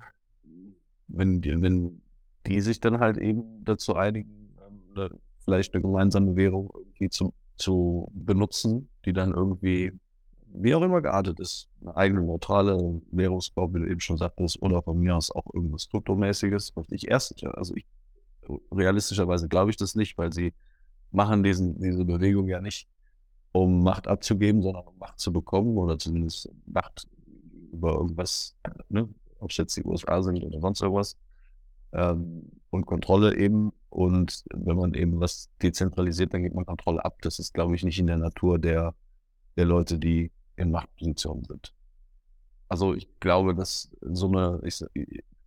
[1.08, 2.02] wenn die, wenn
[2.46, 4.54] die sich dann halt eben dazu einigen,
[4.96, 5.10] ähm,
[5.44, 9.92] vielleicht eine gemeinsame Währung irgendwie zu, zu benutzen, die dann irgendwie,
[10.46, 14.82] wie auch immer geartet ist, eine eigene neutrale Währungsbau, wie du eben schon sagtest, oder
[14.82, 17.86] von mir aus auch irgendwas Kryptomäßiges, was ich erst, also ich,
[18.70, 20.52] realistischerweise glaube ich das nicht, weil sie
[21.10, 22.88] machen diesen, diese Bewegung ja nicht,
[23.62, 27.08] um Macht abzugeben, sondern um Macht zu bekommen oder zumindest Macht
[27.72, 28.56] über irgendwas,
[28.88, 29.08] ne?
[29.40, 31.16] ob es jetzt die USA sind oder sonst irgendwas.
[31.92, 33.72] Ähm, und Kontrolle eben.
[33.88, 37.16] Und wenn man eben was dezentralisiert, dann gibt man Kontrolle ab.
[37.22, 38.94] Das ist, glaube ich, nicht in der Natur der,
[39.56, 41.72] der Leute, die in Machtpositionen sind.
[42.68, 44.84] Also ich glaube, dass so eine ich,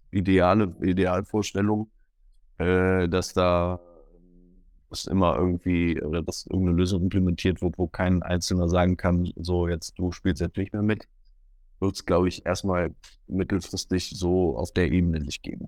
[0.10, 1.92] ideale Idealvorstellung,
[2.58, 3.80] äh, dass da
[4.92, 9.68] dass immer irgendwie oder dass irgendeine Lösung implementiert wird, wo kein Einzelner sagen kann, so
[9.68, 11.08] jetzt du spielst jetzt nicht mehr mit,
[11.80, 12.94] wird es, glaube ich, erstmal
[13.28, 15.68] mittelfristig so auf der Ebene nicht geben.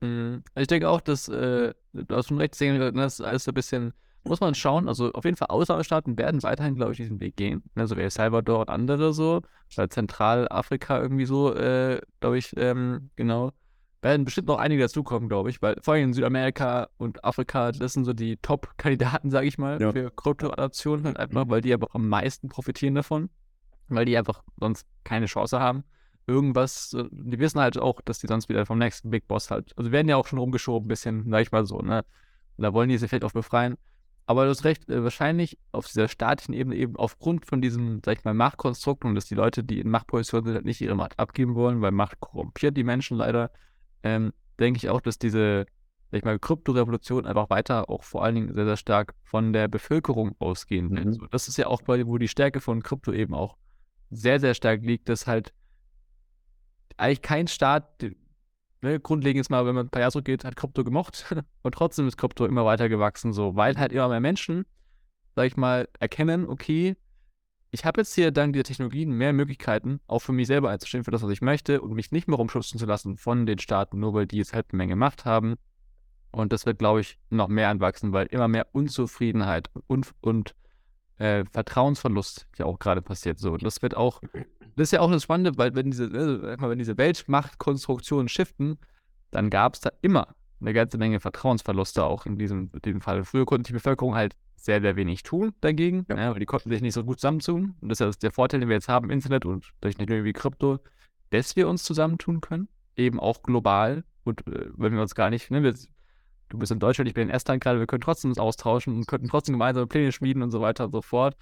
[0.00, 0.42] Mhm.
[0.56, 3.92] Ich denke auch, dass äh, du hast schon recht, das ist alles so ein bisschen,
[4.24, 4.88] muss man schauen.
[4.88, 7.62] Also auf jeden Fall Ausnahmestaaten werden weiterhin, glaube ich, diesen Weg gehen.
[7.76, 13.52] Also El Salvador und andere so, Zentralafrika irgendwie so, äh, glaube ich, ähm, genau.
[14.02, 17.92] Werden bestimmt noch einige dazukommen, glaube ich, weil vor allem in Südamerika und Afrika, das
[17.92, 19.92] sind so die Top-Kandidaten, sage ich mal, ja.
[19.92, 23.28] für Kryptoadaptionen halt einfach, weil die aber am meisten profitieren davon,
[23.88, 25.84] weil die einfach sonst keine Chance haben
[26.30, 29.90] irgendwas, die wissen halt auch, dass die sonst wieder vom nächsten Big Boss halt, also
[29.90, 32.04] werden ja auch schon rumgeschoben, ein bisschen, sag ich mal so, ne?
[32.56, 33.76] Und da wollen die sich vielleicht auch befreien.
[34.26, 38.18] Aber du hast recht, äh, wahrscheinlich auf dieser staatlichen Ebene eben aufgrund von diesem, sag
[38.18, 41.18] ich mal, Machtkonstrukt und dass die Leute, die in Machtpositionen sind, halt nicht ihre Macht
[41.18, 43.50] abgeben wollen, weil Macht korrumpiert die Menschen leider,
[44.02, 45.66] ähm, denke ich auch, dass diese,
[46.10, 49.68] sag ich mal, Kryptorevolution einfach weiter auch vor allen Dingen sehr, sehr stark von der
[49.68, 51.06] Bevölkerung ausgehen will.
[51.06, 51.12] Mhm.
[51.12, 53.56] So, das ist ja auch, wo die Stärke von Krypto eben auch
[54.10, 55.52] sehr, sehr stark liegt, dass halt
[56.96, 58.02] eigentlich kein Staat,
[58.82, 62.06] ne, grundlegend ist mal, wenn man ein paar Jahre zurückgeht, hat Krypto gemocht und trotzdem
[62.06, 64.66] ist Krypto immer weiter gewachsen, so, weil halt immer mehr Menschen,
[65.34, 66.96] sag ich mal, erkennen, okay,
[67.70, 71.10] ich habe jetzt hier dank dieser Technologien mehr Möglichkeiten, auch für mich selber einzustehen, für
[71.10, 74.14] das, was ich möchte und mich nicht mehr rumschubsen zu lassen von den Staaten, nur
[74.14, 75.56] weil die jetzt halt eine Menge Macht haben.
[76.32, 80.54] Und das wird, glaube ich, noch mehr anwachsen, weil immer mehr Unzufriedenheit und, und
[81.18, 83.38] äh, Vertrauensverlust ja auch gerade passiert.
[83.38, 84.20] So, das wird auch
[84.76, 88.78] das ist ja auch das Spannende, weil wenn diese, ne, wenn diese Weltmachtkonstruktionen shiften,
[89.30, 93.24] dann gab es da immer eine ganze Menge Vertrauensverluste auch in diesem, in diesem Fall.
[93.24, 96.16] Früher konnte die Bevölkerung halt sehr, sehr wenig tun dagegen, ja.
[96.16, 97.74] Ja, weil die konnten sich nicht so gut zusammentun.
[97.80, 100.32] Und das ist der Vorteil, den wir jetzt haben im Internet und durch Technologie wie
[100.32, 100.78] Krypto,
[101.30, 104.04] dass wir uns zusammentun können, eben auch global.
[104.24, 105.74] Und äh, wenn wir uns gar nicht, ne, wir,
[106.50, 109.06] du bist in Deutschland, ich bin in Estland gerade, wir können trotzdem uns austauschen und
[109.06, 111.36] könnten trotzdem gemeinsame Pläne schmieden und so weiter und so fort.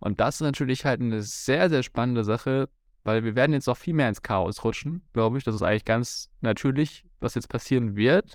[0.00, 2.68] Und das ist natürlich halt eine sehr, sehr spannende Sache,
[3.04, 5.44] weil wir werden jetzt noch viel mehr ins Chaos rutschen, glaube ich.
[5.44, 8.34] Das ist eigentlich ganz natürlich, was jetzt passieren wird.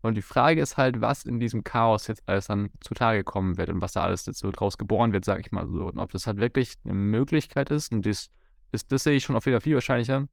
[0.00, 3.68] Und die Frage ist halt, was in diesem Chaos jetzt alles dann zutage kommen wird
[3.68, 5.86] und was da alles jetzt so draus geboren wird, sage ich mal so.
[5.86, 8.30] Und ob das halt wirklich eine Möglichkeit ist, und das,
[8.70, 10.28] ist, das sehe ich schon auf jeden Fall viel wahrscheinlicher,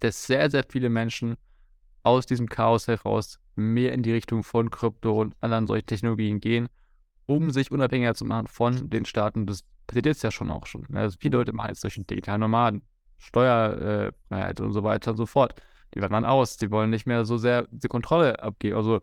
[0.00, 1.36] dass sehr, sehr viele Menschen
[2.02, 6.68] aus diesem Chaos heraus mehr in die Richtung von Krypto und anderen solchen Technologien gehen,
[7.26, 10.86] um sich unabhängiger zu machen von den Staaten des passiert jetzt ja schon auch schon.
[10.88, 11.00] Ne?
[11.00, 12.82] Also viele Leute machen jetzt solche digitalen Nomaden,
[13.18, 15.60] Steuerfreiheit äh, und so weiter und so fort.
[15.94, 18.76] Die werden dann aus, die wollen nicht mehr so sehr die Kontrolle abgeben.
[18.76, 19.00] Also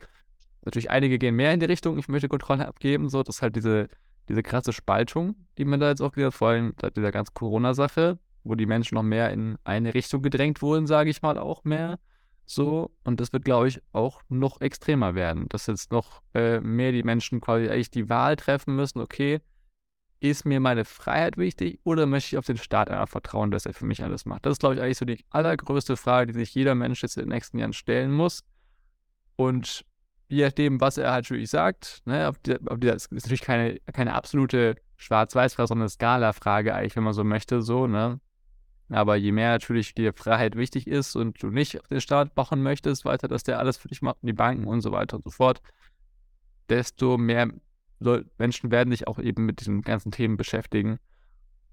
[0.64, 3.56] natürlich einige gehen mehr in die Richtung, ich möchte Kontrolle abgeben, so, das ist halt
[3.56, 3.90] diese,
[4.30, 7.34] diese krasse Spaltung, die man da jetzt auch gesehen hat, vor allem seit dieser ganzen
[7.34, 11.64] Corona-Sache, wo die Menschen noch mehr in eine Richtung gedrängt wurden, sage ich mal auch
[11.64, 12.00] mehr.
[12.46, 16.94] So, und das wird, glaube ich, auch noch extremer werden, dass jetzt noch äh, mehr
[16.94, 19.42] die Menschen quasi eigentlich die Wahl treffen müssen, okay,
[20.20, 23.74] ist mir meine Freiheit wichtig oder möchte ich auf den Staat einfach vertrauen, dass er
[23.74, 24.46] für mich alles macht?
[24.46, 27.24] Das ist, glaube ich, eigentlich so die allergrößte Frage, die sich jeder Mensch jetzt in
[27.24, 28.44] den nächsten Jahren stellen muss.
[29.36, 29.86] Und
[30.28, 33.80] je nachdem, was er halt natürlich sagt, ne, auf die, auf die, ist natürlich keine,
[33.94, 38.20] keine absolute Schwarz-Weiß-Frage, sondern eine Skala-Frage eigentlich, wenn man so möchte, so, ne?
[38.90, 42.64] Aber je mehr natürlich dir Freiheit wichtig ist und du nicht auf den Staat machen
[42.64, 45.24] möchtest, weiter, dass der alles für dich macht, und die Banken und so weiter und
[45.26, 45.62] so fort,
[46.70, 47.52] desto mehr
[48.00, 51.00] Menschen werden sich auch eben mit diesen ganzen Themen beschäftigen.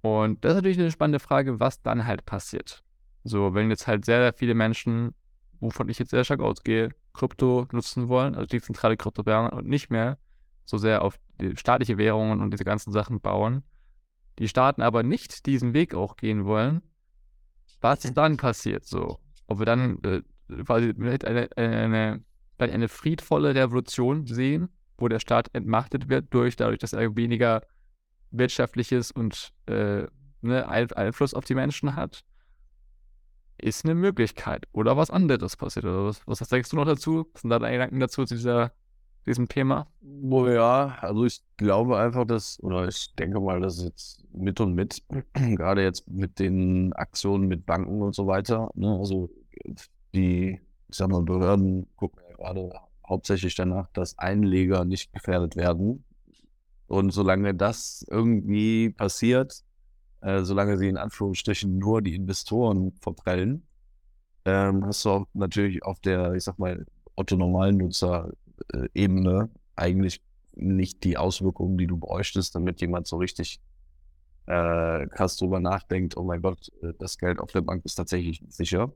[0.01, 2.83] Und das ist natürlich eine spannende Frage, was dann halt passiert.
[3.25, 5.15] So, wenn jetzt halt sehr, sehr viele Menschen,
[5.61, 9.91] wovon ich jetzt sehr stark ausgehe, Krypto nutzen wollen, also die zentrale Kryptowährung und nicht
[9.91, 10.19] mehr
[10.67, 13.63] so sehr auf die staatliche Währungen und diese ganzen Sachen bauen,
[14.39, 16.83] die Staaten aber nicht diesen Weg auch gehen wollen,
[17.81, 19.19] was ist dann passiert so?
[19.47, 20.23] Ob wir dann äh,
[20.65, 22.25] quasi eine, eine, eine,
[22.59, 27.63] eine friedvolle Revolution sehen, wo der Staat entmachtet wird, durch, dadurch, dass er weniger
[28.31, 30.07] wirtschaftliches und äh,
[30.41, 32.25] ne, Einfluss auf die Menschen hat.
[33.59, 35.85] ist eine Möglichkeit oder was anderes passiert.
[35.85, 37.29] Oder was, was denkst du noch dazu?
[37.33, 38.73] Was sind da deine Gedanken dazu zu dieser,
[39.27, 39.87] diesem Thema?
[40.03, 44.75] Oh ja, also ich glaube einfach, dass, oder ich denke mal, dass jetzt mit und
[44.75, 45.03] mit,
[45.35, 49.31] gerade jetzt mit den Aktionen mit Banken und so weiter, ne, also
[50.15, 52.71] die, ich sag mal, Behörden gucken ja gerade
[53.09, 56.05] hauptsächlich danach, dass Einleger nicht gefährdet werden.
[56.87, 59.65] Und solange das irgendwie passiert,
[60.21, 63.67] äh, solange sie in Anführungsstrichen nur die Investoren verprellen,
[64.45, 66.85] ähm, hast du auch natürlich auf der, ich sag mal,
[67.17, 70.21] Otto-Normalnutzer-Ebene eigentlich
[70.55, 73.61] nicht die Auswirkungen, die du bräuchtest, damit jemand so richtig
[74.47, 78.43] äh, krass drüber nachdenkt, oh mein Gott, äh, das Geld auf der Bank ist tatsächlich
[78.49, 78.93] sicher.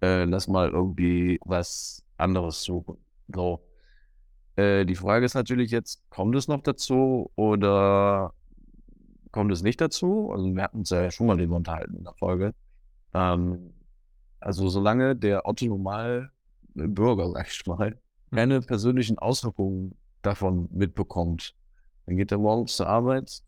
[0.00, 2.96] Äh, lass mal irgendwie was anderes suchen.
[3.34, 3.60] So.
[4.56, 8.34] Äh, die Frage ist natürlich jetzt, kommt es noch dazu oder
[9.30, 10.30] kommt es nicht dazu?
[10.32, 12.54] Also wir hatten uns ja schon mal darüber unterhalten in der Folge.
[13.14, 13.72] Ähm,
[14.40, 17.98] also solange der Otto-Normal-Bürger, sag ich mal,
[18.30, 21.54] keine persönlichen Auswirkungen davon mitbekommt,
[22.06, 23.42] dann geht er morgens zur Arbeit,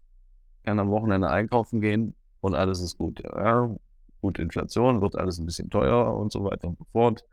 [0.64, 3.22] kann am Wochenende einkaufen gehen und alles ist gut.
[3.22, 3.74] Ja,
[4.20, 7.24] gut, Inflation wird alles ein bisschen teurer und so weiter und so fort.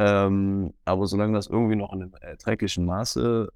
[0.00, 3.52] Ähm, aber solange das irgendwie noch in einem erträglichen Maße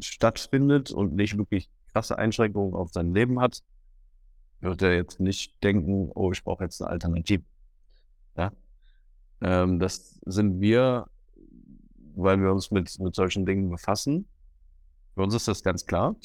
[0.00, 3.62] stattfindet und nicht wirklich krasse Einschränkungen auf sein Leben hat,
[4.58, 7.44] wird er jetzt nicht denken, oh, ich brauche jetzt eine Alternative.
[8.36, 8.50] Ja?
[9.42, 11.06] Ähm, das sind wir,
[12.16, 14.26] weil wir uns mit, mit solchen Dingen befassen.
[15.14, 16.16] Für uns ist das ganz klar,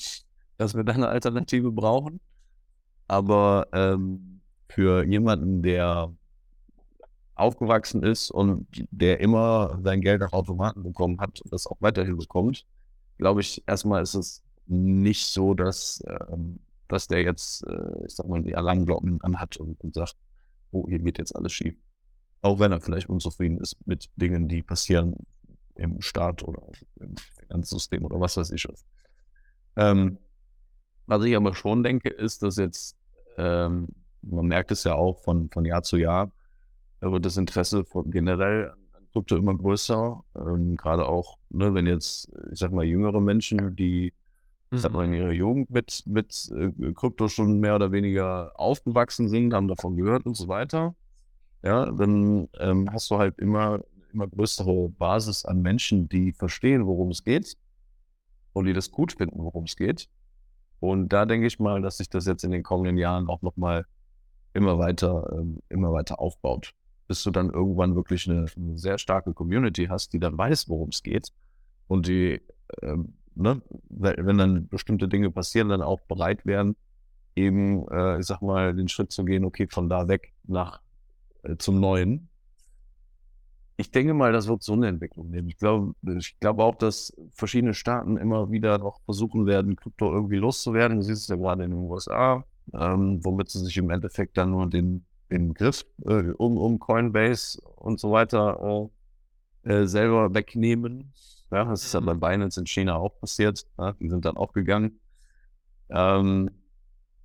[0.58, 2.20] dass wir da eine Alternative brauchen.
[3.08, 6.12] Aber ähm, für jemanden, der
[7.40, 12.18] aufgewachsen ist und der immer sein Geld nach Automaten bekommen hat und das auch weiterhin
[12.18, 12.66] bekommt,
[13.18, 18.28] glaube ich, erstmal ist es nicht so, dass, ähm, dass der jetzt, äh, ich sag
[18.28, 20.16] mal, die Alarmglocken anhat und, und sagt,
[20.72, 21.76] oh, hier geht jetzt alles schief.
[22.42, 25.16] Auch wenn er vielleicht unzufrieden ist mit Dingen, die passieren
[25.76, 26.62] im Staat oder
[27.00, 28.86] im Finanzsystem oder was weiß ich was.
[29.76, 30.18] Ähm,
[31.06, 32.96] was ich aber schon denke, ist, dass jetzt,
[33.38, 33.88] ähm,
[34.22, 36.32] man merkt es ja auch von, von Jahr zu Jahr,
[37.02, 40.24] wird das Interesse von generell an Krypto immer größer.
[40.36, 44.14] Ähm, Gerade auch, ne, wenn jetzt, ich sag mal, jüngere Menschen, die
[44.72, 49.28] ich sag mal, in ihrer Jugend mit, mit äh, Krypto schon mehr oder weniger aufgewachsen
[49.28, 50.96] sind, haben davon gehört und so weiter.
[51.64, 53.80] Ja, dann ähm, hast du halt immer,
[54.14, 57.58] immer größere Basis an Menschen, die verstehen, worum es geht
[58.54, 60.08] und die das gut finden, worum es geht.
[60.80, 63.86] Und da denke ich mal, dass sich das jetzt in den kommenden Jahren auch nochmal
[64.54, 66.74] immer weiter, ähm, immer weiter aufbaut.
[67.10, 70.90] Bis du dann irgendwann wirklich eine, eine sehr starke Community hast, die dann weiß, worum
[70.90, 71.34] es geht
[71.88, 72.40] und die
[72.82, 76.76] ähm, ne, wenn dann bestimmte Dinge passieren, dann auch bereit wären,
[77.36, 80.82] eben, äh, ich sag mal, den Schritt zu gehen, okay, von da weg nach
[81.44, 82.30] äh, zum Neuen.
[83.78, 85.48] Ich denke mal, das wird so eine Entwicklung nehmen.
[85.48, 90.36] Ich glaube, ich glaube auch, dass verschiedene Staaten immer wieder noch versuchen werden, Krypto irgendwie
[90.36, 90.98] loszuwerden.
[90.98, 92.44] Du siehst es ja gerade in den USA,
[92.74, 97.62] ähm, womit sie sich im Endeffekt dann nur den, den Griff äh, um, um Coinbase
[97.76, 98.90] und so weiter
[99.64, 101.14] äh, äh selber wegnehmen.
[101.52, 103.66] Ja, das ist ja bei Binance in China auch passiert.
[103.78, 105.00] Ja, die sind dann auch gegangen.
[105.90, 106.52] Ähm,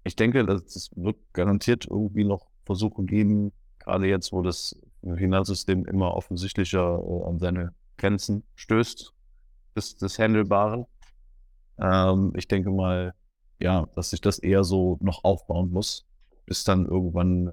[0.05, 6.15] ich denke, es wird garantiert irgendwie noch Versuche geben, gerade jetzt, wo das Finanzsystem immer
[6.15, 9.13] offensichtlicher äh, an seine Grenzen stößt,
[9.77, 10.87] des, des Handelbaren.
[11.79, 13.15] Ähm, ich denke mal,
[13.61, 16.07] ja, dass sich das eher so noch aufbauen muss,
[16.47, 17.53] bis dann irgendwann, äh,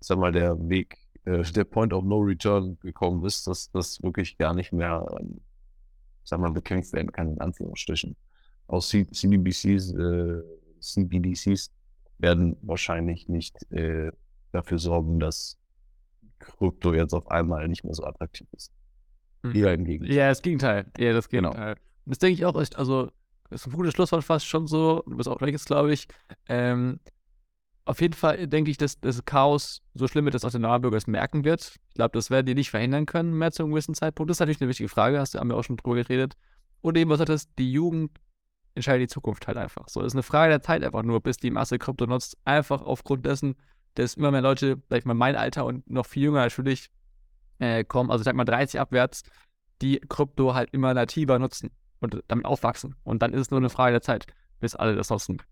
[0.00, 4.38] sag mal, der Weg, äh, der Point of No Return gekommen ist, dass das wirklich
[4.38, 5.40] gar nicht mehr ähm,
[6.28, 8.16] sag mal, bekämpft werden kann, in Anführungsstrichen.
[8.66, 10.42] Auch CBDCs, äh,
[10.80, 11.72] CBDCs
[12.18, 14.12] werden wahrscheinlich nicht äh,
[14.52, 15.56] dafür sorgen, dass
[16.38, 18.72] Krypto jetzt auf einmal nicht mehr so attraktiv ist.
[19.42, 19.54] Hm.
[19.54, 20.14] Eher im Gegenteil.
[20.14, 20.86] Ja, das Gegenteil.
[20.98, 21.50] Ja, das genau.
[21.50, 21.74] Gegenteil.
[21.74, 21.86] Genau.
[22.06, 23.10] das denke ich auch echt, also,
[23.48, 26.06] das ist ein gutes Schlusswort fast schon so, du bist auch recht, glaube ich.
[26.48, 27.00] Ähm,
[27.88, 30.98] auf jeden Fall denke ich, dass das Chaos so schlimm wird, dass auch der Normalbürger
[30.98, 31.76] es merken wird.
[31.88, 34.28] Ich glaube, das werden die nicht verhindern können, mehr zu einem gewissen Zeitpunkt.
[34.28, 36.34] Das ist natürlich eine wichtige Frage, hast du, haben wir auch schon drüber geredet.
[36.82, 37.52] Und eben, was hat das?
[37.54, 38.10] Die Jugend
[38.74, 39.88] entscheidet die Zukunft halt einfach.
[39.88, 42.36] So, das ist eine Frage der Zeit einfach nur, bis die Masse Krypto nutzt.
[42.44, 43.56] Einfach aufgrund dessen,
[43.94, 46.90] dass immer mehr Leute, vielleicht mal mein Alter und noch viel jünger natürlich,
[47.58, 49.22] äh, kommen, also ich sag mal 30 abwärts,
[49.80, 51.70] die Krypto halt immer nativer nutzen
[52.00, 52.96] und damit aufwachsen.
[53.02, 54.26] Und dann ist es nur eine Frage der Zeit,
[54.60, 55.38] bis alle das nutzen.